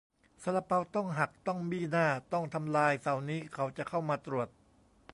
[0.43, 4.47] "ซาลาเปาต้องหัก ต้องบี้หน้า ต้องทำลาย เสาร์นี้เขาจะเข้ามาตรวจ"